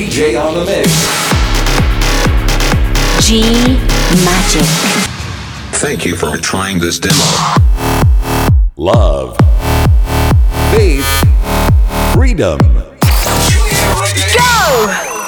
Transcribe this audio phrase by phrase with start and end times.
[0.00, 0.88] DJ on the mix.
[3.22, 3.42] G
[4.24, 4.64] Magic.
[5.76, 7.22] Thank you for trying this demo.
[8.78, 9.36] Love.
[10.72, 11.04] Faith.
[12.14, 12.58] Freedom.
[12.60, 12.88] Go!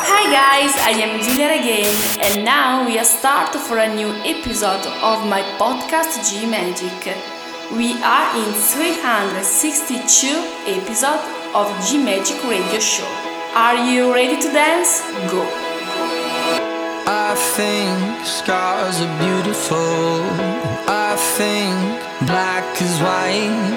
[0.09, 4.87] Hi guys, I am Julia again, and now we are start for a new episode
[5.03, 7.15] of my podcast G Magic.
[7.77, 10.29] We are in 362
[10.65, 11.21] episode
[11.55, 13.32] of G Magic Radio Show.
[13.55, 15.03] Are you ready to dance?
[15.31, 15.43] Go!
[17.07, 20.25] I think scars are beautiful.
[20.89, 21.77] I think
[22.27, 23.77] black is white.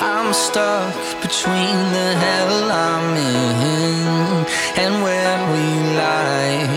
[0.00, 4.46] I'm stuck between the hell I'm in
[4.78, 5.64] and where we
[5.98, 6.75] lie.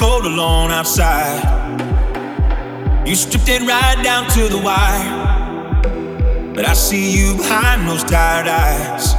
[0.00, 1.42] Cold alone outside.
[3.06, 5.12] You stripped it right down to the wire.
[6.54, 9.12] But I see you behind those tired eyes.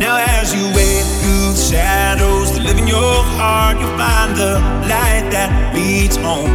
[0.00, 4.54] Now, as you wade through the shadows that live in your heart, you'll find the
[4.90, 6.50] light that leads home.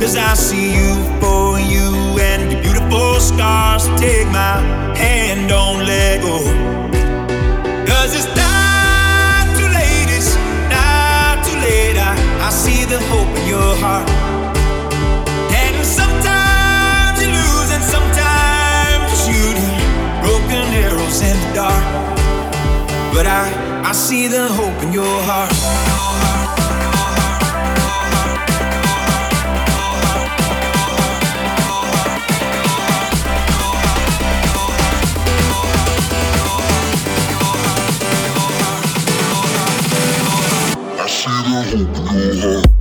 [0.00, 3.84] Cause I see you for you and your beautiful scars.
[4.00, 4.56] Take my
[4.96, 7.03] hand, don't let go.
[12.94, 14.08] The hope in your heart.
[15.62, 19.58] And sometimes you lose, and sometimes you shoot
[20.22, 21.84] broken arrows in the dark.
[23.12, 23.50] But I,
[23.84, 25.50] I see the hope in your heart.
[41.02, 42.73] I see the hope in your heart.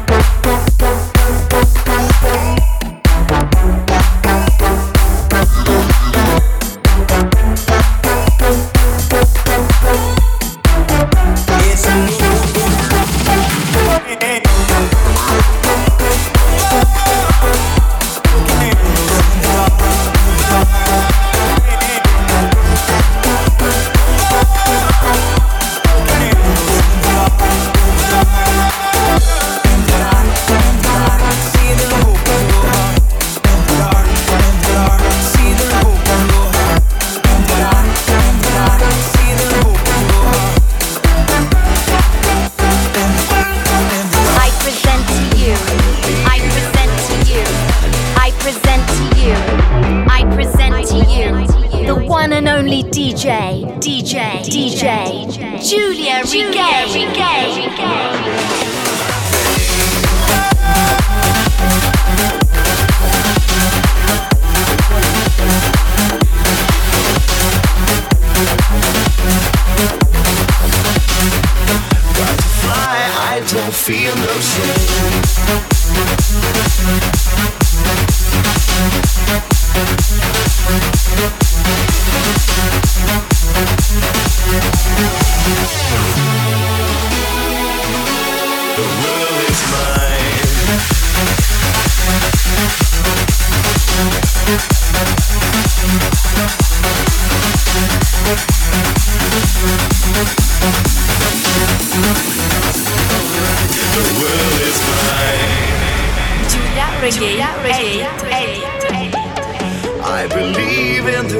[0.09, 0.20] heart.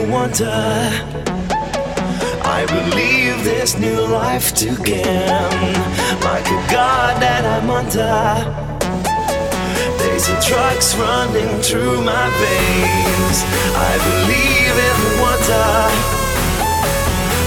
[0.09, 0.89] Wonder.
[2.43, 5.73] I believe this new life to gain.
[6.21, 8.71] Like a god that I'm under.
[9.99, 13.37] There's a drugs running through my veins.
[13.75, 16.21] I believe in the wonder.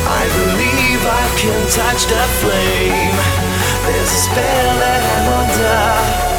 [0.05, 3.17] I believe I can touch the flame.
[3.87, 6.35] There's a spell that I'm under.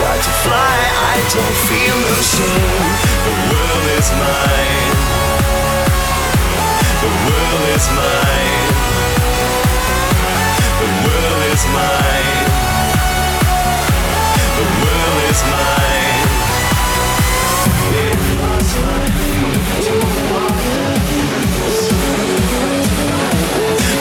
[0.00, 0.76] Got to fly,
[1.12, 4.94] I don't feel no shame world is mine.
[7.02, 8.66] The world is mine.
[10.80, 12.46] The world is mine.
[14.58, 15.60] The world is mine.
[15.60, 15.78] Mine.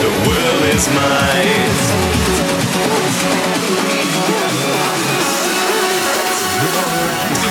[0.02, 2.09] The world is mine.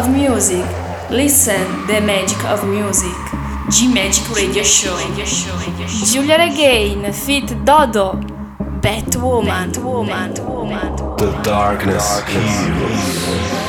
[0.00, 0.64] of music.
[1.10, 3.14] Listen the magic of music.
[3.70, 4.96] G Magic Radio Show.
[6.06, 8.14] Giulia Regain, Fit Dodo.
[8.80, 9.70] Batwoman.
[9.72, 11.18] Batwoman.
[11.18, 13.59] The darkness heals.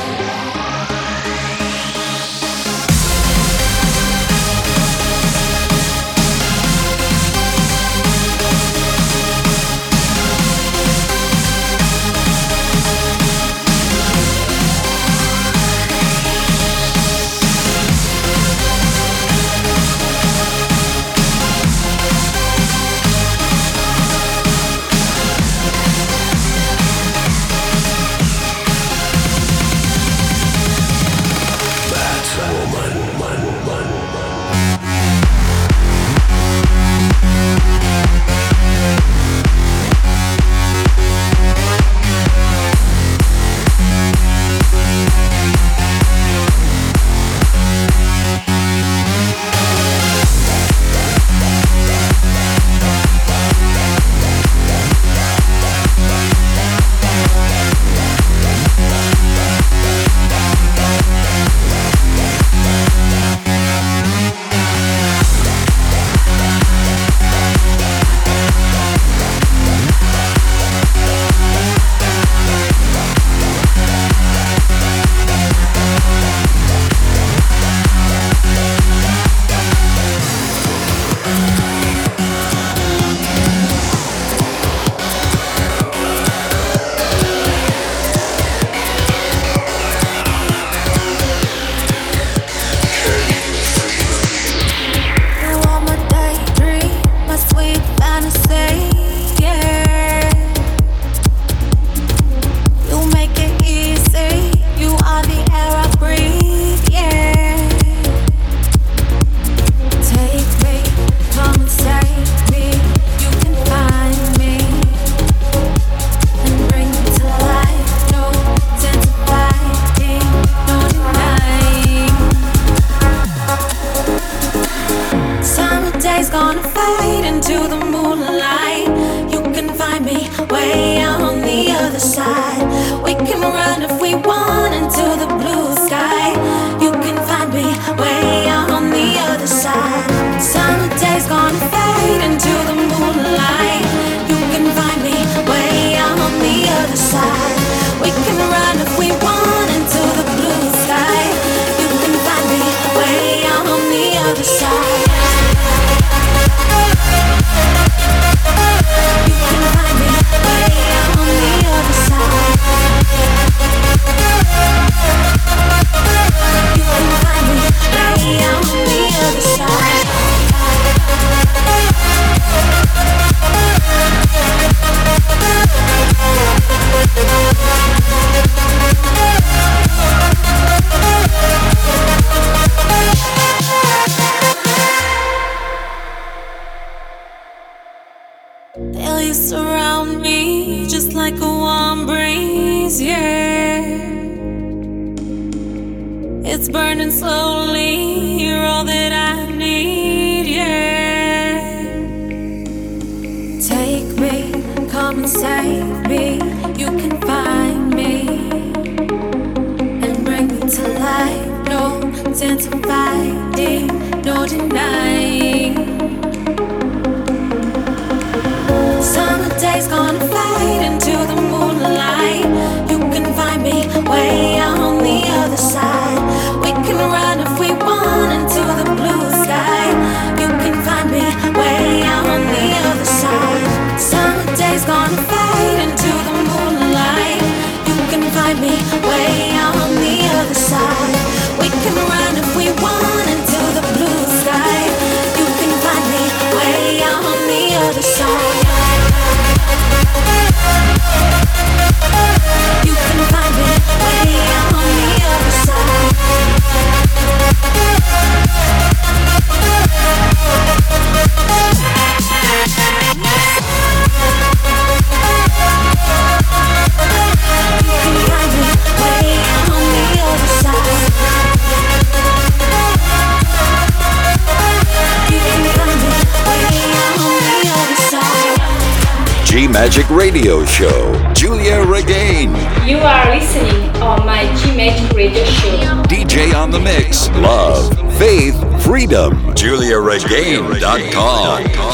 [279.94, 282.48] Magic Radio Show, Giulia Regain.
[282.88, 286.02] You are listening on my G Magic Radio Show.
[286.04, 291.91] DJ on the Mix, Love, Faith, Freedom, GiuliaRegain.com.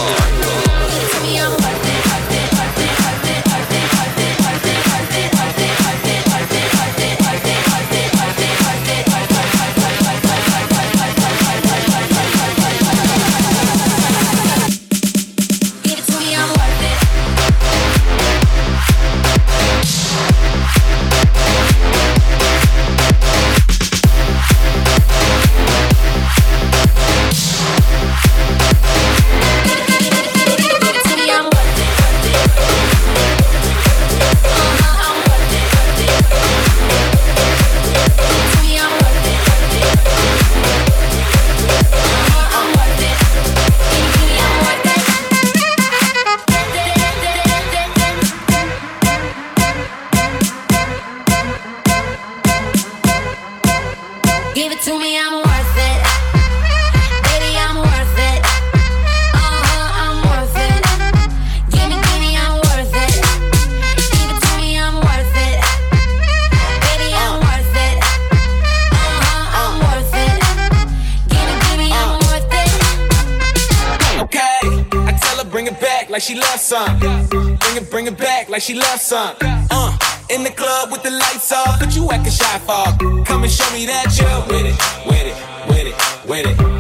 [75.59, 77.01] bring it back like she loves some.
[77.01, 79.35] Bring it, bring it back like she loves some.
[79.43, 79.99] Uh,
[80.31, 82.97] in the club with the lights off, but you acting shy fog.
[83.27, 86.78] Come and show me that you're with it, with it, with it, with it.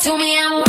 [0.00, 0.59] to me, I'm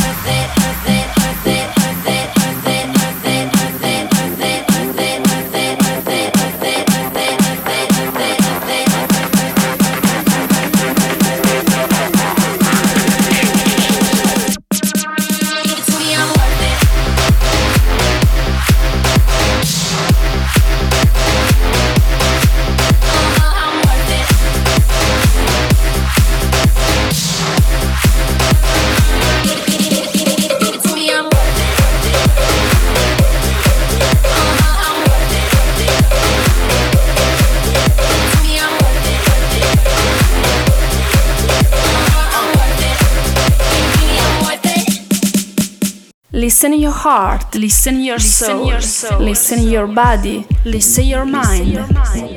[46.52, 47.56] Listen your heart.
[47.56, 48.68] Listen your listen soul.
[48.68, 49.20] Your soul.
[49.22, 50.46] Listen your body.
[50.66, 51.66] Listen your mind.
[51.70, 52.36] Your mind.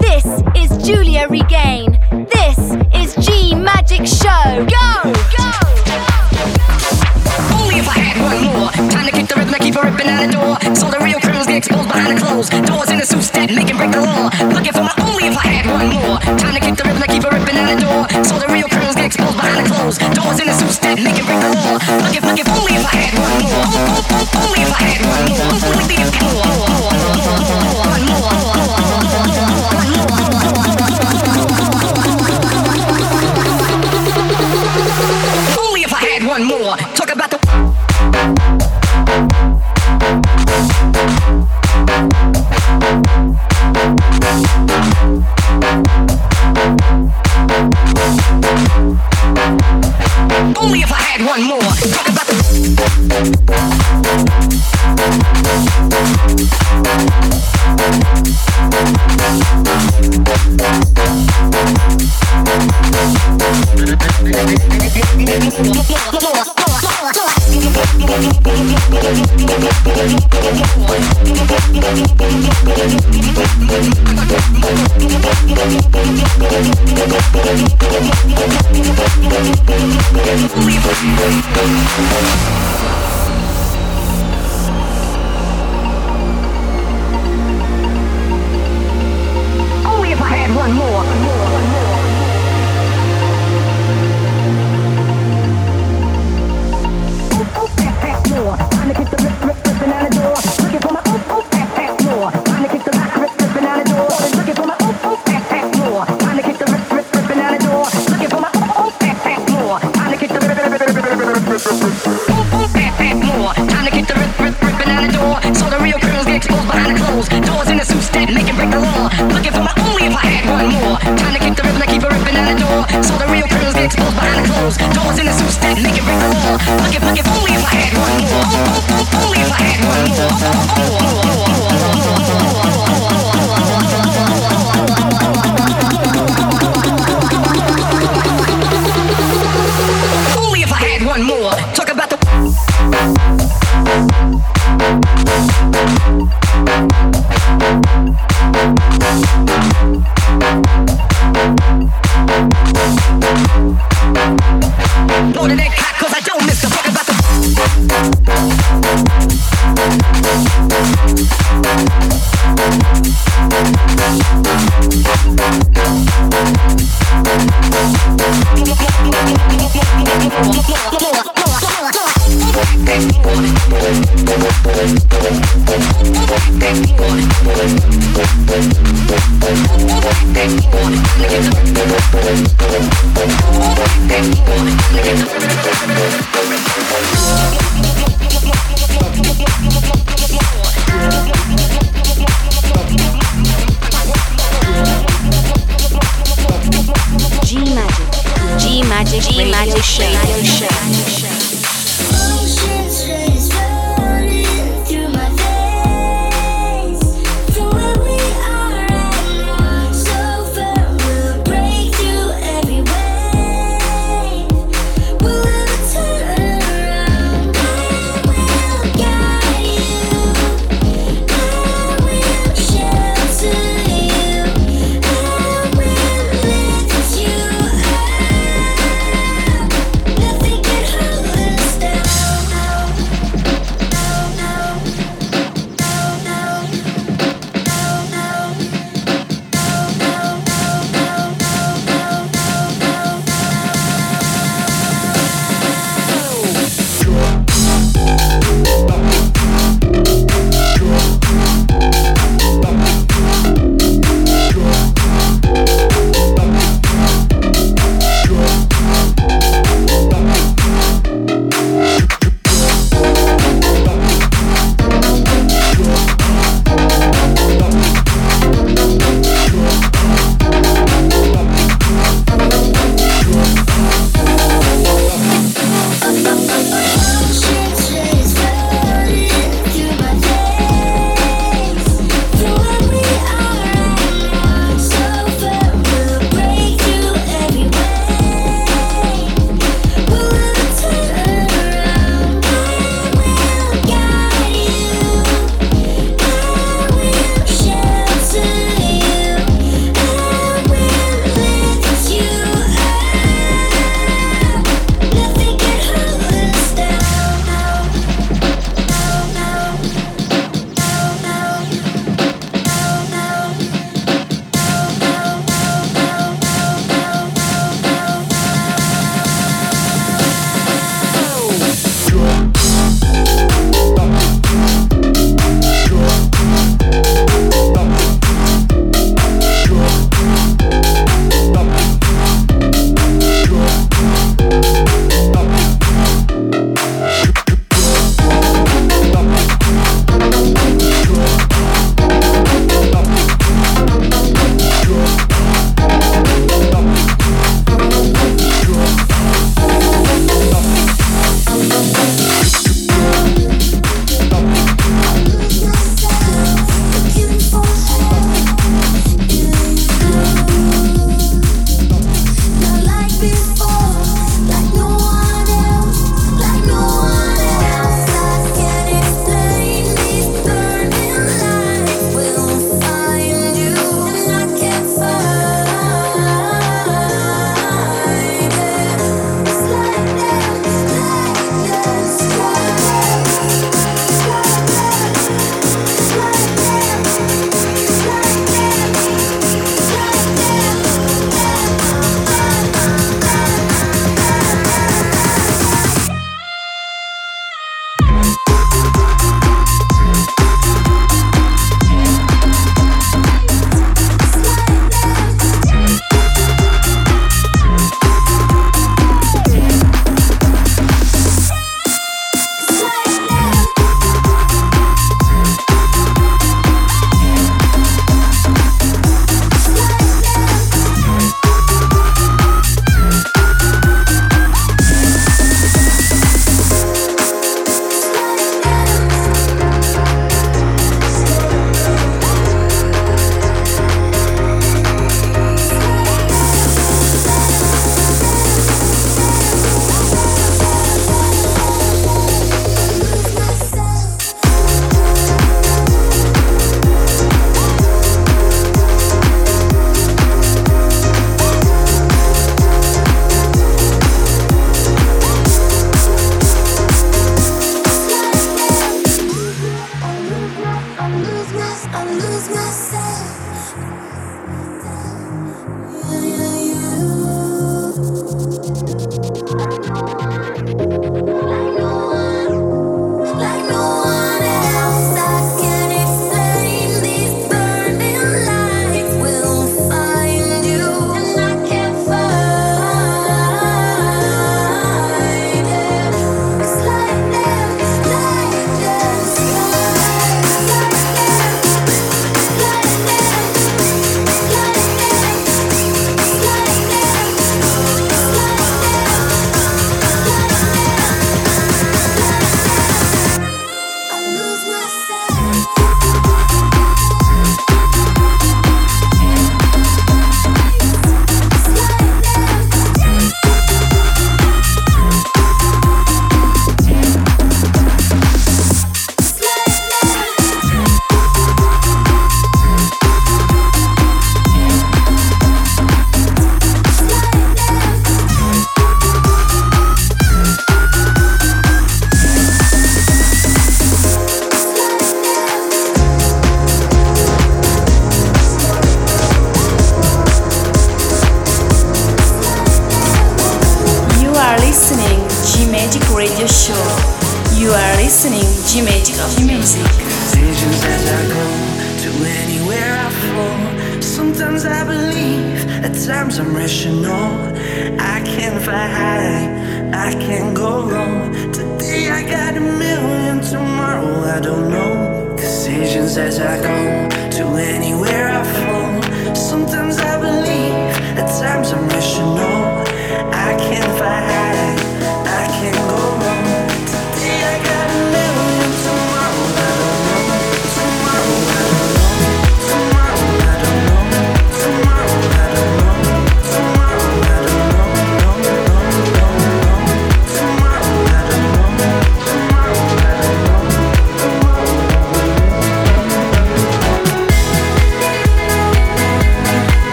[0.00, 0.26] This
[0.58, 1.96] is Giulia Regain.
[2.34, 2.58] This
[2.92, 4.66] is G Magic Show.
[4.66, 4.90] Go!
[5.38, 5.50] Go!
[7.54, 8.70] Only if I had one more.
[8.90, 10.58] Time to kick the rhythm and keep a ripping out the door.
[10.74, 12.50] So the real criminals get exposed behind the clothes.
[12.50, 14.34] Doors in the suits that make and break the law.
[14.50, 16.18] Looking for my only if I had one more.
[16.42, 18.02] Time to kick the rhythm and keep a ripping out the door.
[18.26, 19.96] So the real criminals get exposed behind the clothes.
[20.18, 21.78] Doors in the suits that make and break the law.
[22.02, 22.63] Looking, looking for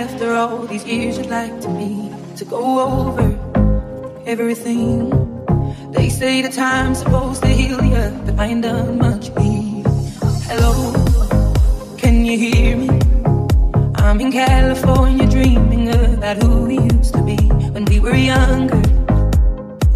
[0.00, 3.28] after all these years, you'd like to me to go over
[4.24, 5.10] everything.
[5.92, 9.26] They say the time's supposed to heal you, but I ain't done much.
[9.28, 9.84] Here.
[10.48, 10.72] Hello,
[11.98, 12.88] can you hear me?
[13.96, 17.36] I'm in California dreaming about who we used to be
[17.74, 18.82] when we were younger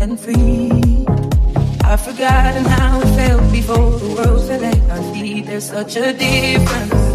[0.03, 1.07] and free.
[1.83, 5.47] I've forgotten how it felt before the world fell at our feet.
[5.47, 7.14] There's such a difference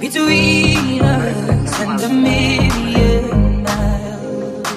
[0.00, 4.68] between us and a million miles.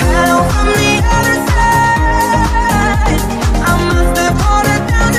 [0.00, 3.22] Hello from the other side.
[3.64, 5.12] I must have watered down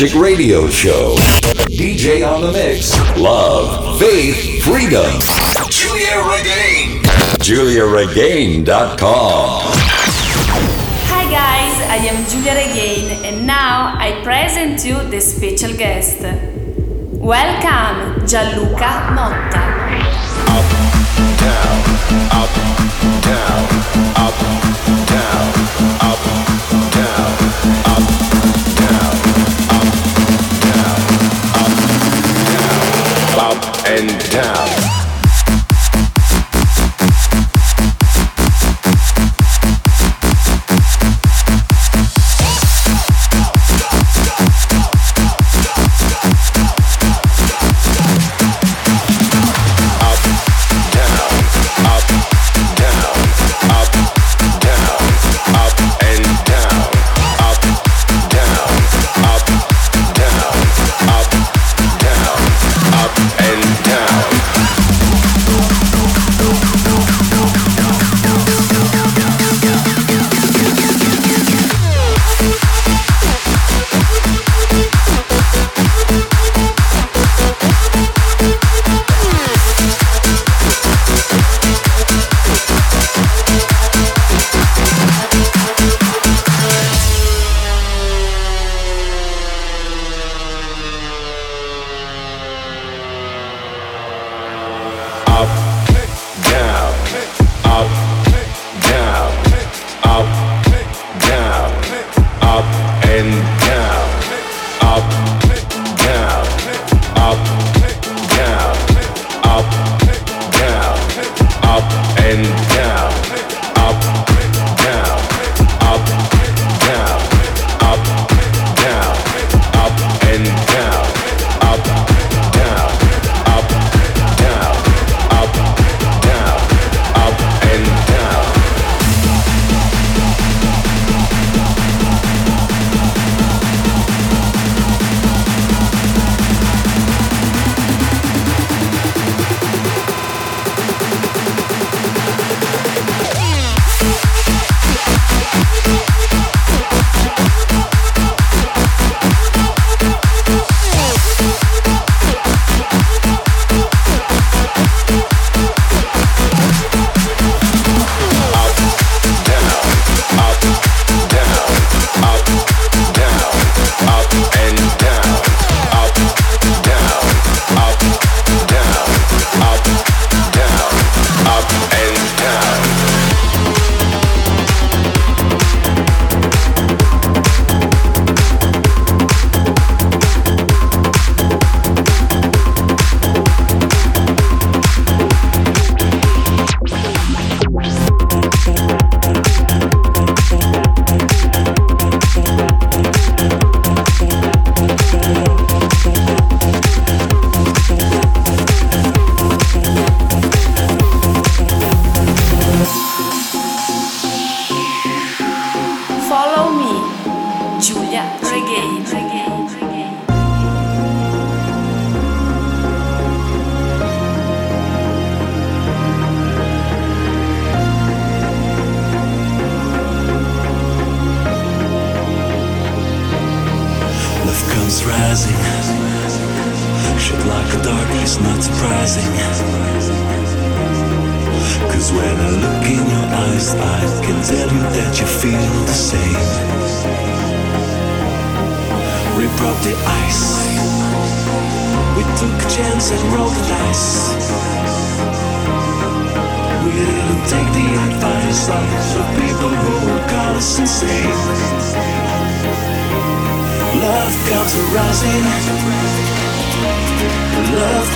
[0.00, 1.19] Magic Radio Show.
[34.30, 34.79] down.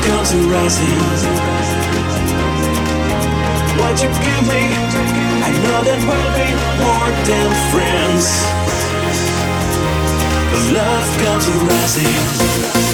[0.07, 0.99] Comes arising.
[3.81, 4.63] What you give me,
[5.43, 6.49] I know that we'll be
[6.85, 8.27] more than friends.
[10.73, 12.94] Love comes arising.